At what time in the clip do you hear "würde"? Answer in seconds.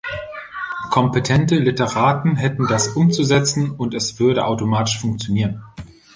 4.19-4.45